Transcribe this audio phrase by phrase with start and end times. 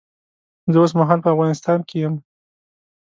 [0.71, 2.15] زه اوس مهال په افغانستان کې یم